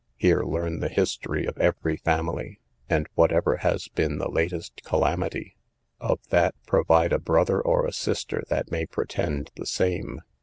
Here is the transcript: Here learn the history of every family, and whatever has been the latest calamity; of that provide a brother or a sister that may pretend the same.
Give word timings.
Here 0.15 0.41
learn 0.41 0.79
the 0.79 0.89
history 0.89 1.45
of 1.45 1.59
every 1.59 1.95
family, 1.95 2.59
and 2.89 3.05
whatever 3.13 3.57
has 3.57 3.87
been 3.87 4.17
the 4.17 4.31
latest 4.31 4.81
calamity; 4.83 5.55
of 5.99 6.19
that 6.29 6.55
provide 6.65 7.13
a 7.13 7.19
brother 7.19 7.61
or 7.61 7.85
a 7.85 7.93
sister 7.93 8.41
that 8.49 8.71
may 8.71 8.87
pretend 8.87 9.51
the 9.57 9.67
same. 9.67 10.21